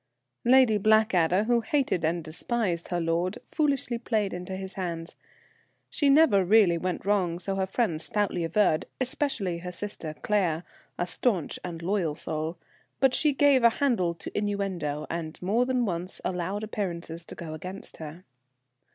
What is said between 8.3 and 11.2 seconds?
averred, especially her sister Claire, a